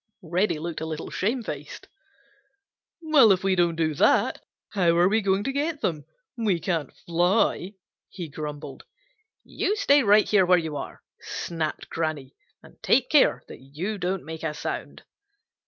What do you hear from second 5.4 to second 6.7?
to get them? We